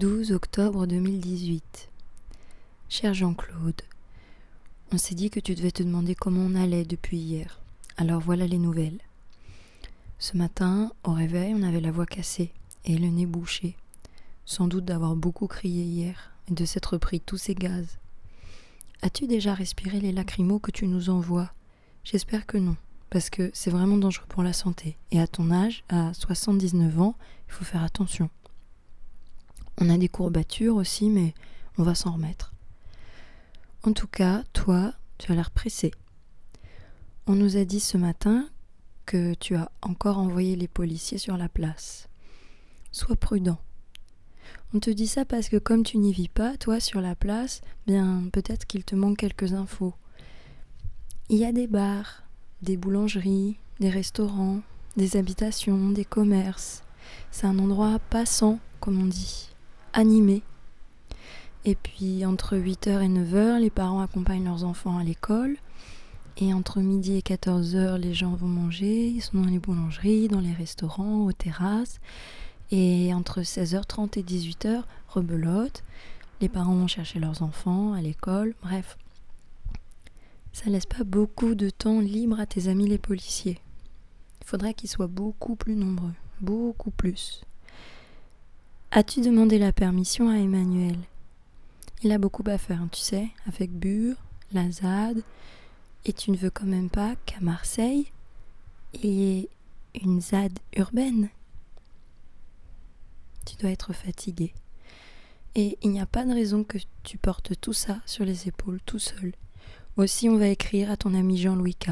[0.00, 1.90] 12 octobre 2018.
[2.88, 3.82] Cher Jean-Claude,
[4.92, 7.60] on s'est dit que tu devais te demander comment on allait depuis hier.
[7.98, 9.02] Alors voilà les nouvelles.
[10.18, 12.50] Ce matin, au réveil, on avait la voix cassée
[12.86, 13.76] et le nez bouché,
[14.46, 17.98] sans doute d'avoir beaucoup crié hier et de s'être pris tous ces gaz.
[19.02, 21.52] As-tu déjà respiré les lacrymos que tu nous envoies?
[22.04, 22.76] J'espère que non,
[23.10, 24.96] parce que c'est vraiment dangereux pour la santé.
[25.10, 27.16] Et à ton âge, à 79 ans,
[27.48, 28.30] il faut faire attention.
[29.80, 31.34] On a des courbatures aussi, mais
[31.78, 32.52] on va s'en remettre.
[33.82, 35.90] En tout cas, toi, tu as l'air pressé.
[37.26, 38.48] On nous a dit ce matin
[39.06, 42.08] que tu as encore envoyé les policiers sur la place.
[42.92, 43.58] Sois prudent.
[44.74, 47.62] On te dit ça parce que comme tu n'y vis pas, toi, sur la place,
[47.86, 49.94] bien peut-être qu'il te manque quelques infos.
[51.28, 52.24] Il y a des bars,
[52.62, 54.60] des boulangeries, des restaurants,
[54.96, 56.82] des habitations, des commerces.
[57.30, 59.50] C'est un endroit passant, comme on dit,
[59.92, 60.42] animé.
[61.64, 65.56] Et puis entre 8h et 9h, les parents accompagnent leurs enfants à l'école.
[66.36, 70.40] Et entre midi et 14h, les gens vont manger, ils sont dans les boulangeries, dans
[70.40, 72.00] les restaurants, aux terrasses.
[72.70, 75.82] Et entre 16h30 et 18h, rebelote,
[76.40, 78.96] les parents vont chercher leurs enfants à l'école, bref.
[80.52, 83.58] Ça laisse pas beaucoup de temps libre à tes amis les policiers.
[84.40, 87.42] Il faudrait qu'ils soient beaucoup plus nombreux, beaucoup plus.
[88.92, 90.96] As-tu demandé la permission à Emmanuel?
[92.02, 94.16] Il a beaucoup à faire, tu sais, avec Bure,
[94.52, 95.22] la ZAD,
[96.04, 98.10] et tu ne veux quand même pas qu'à Marseille,
[98.94, 99.48] il y ait
[100.02, 101.28] une ZAD urbaine.
[103.46, 104.52] Tu dois être fatigué.
[105.54, 108.80] Et il n'y a pas de raison que tu portes tout ça sur les épaules
[108.86, 109.34] tout seul.
[109.98, 111.90] Aussi, on va écrire à ton ami Jean-Louis K.